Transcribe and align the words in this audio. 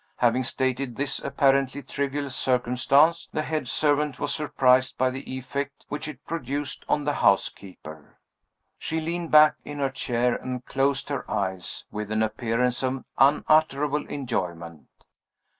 Having 0.17 0.45
stated 0.45 0.95
this 0.95 1.19
apparently 1.19 1.83
trivial 1.83 2.31
circumstance, 2.31 3.29
the 3.31 3.43
head 3.43 3.67
servant 3.67 4.17
was 4.19 4.33
surprised 4.33 4.97
by 4.97 5.11
the 5.11 5.31
effect 5.31 5.85
which 5.89 6.07
it 6.07 6.25
produced 6.25 6.83
on 6.89 7.03
the 7.03 7.13
housekeeper. 7.13 8.17
She 8.79 8.99
leaned 8.99 9.29
back 9.29 9.57
in 9.63 9.77
her 9.77 9.91
chair 9.91 10.33
and 10.33 10.65
closed 10.65 11.09
her 11.09 11.29
eyes, 11.29 11.85
with 11.91 12.11
an 12.11 12.23
appearance 12.23 12.81
of 12.81 13.05
unutterable 13.19 14.07
enjoyment. 14.07 14.87